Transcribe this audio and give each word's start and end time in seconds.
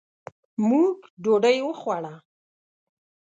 موږ 0.67 0.95
ډوډۍ 1.23 1.57
وخوړه. 1.67 2.15